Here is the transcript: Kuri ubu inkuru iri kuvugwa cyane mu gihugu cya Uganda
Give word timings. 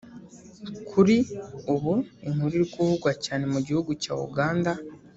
Kuri 0.89 1.17
ubu 1.73 1.93
inkuru 2.27 2.53
iri 2.57 2.67
kuvugwa 2.73 3.11
cyane 3.25 3.43
mu 3.53 3.59
gihugu 3.67 3.91
cya 4.03 4.13
Uganda 4.27 4.71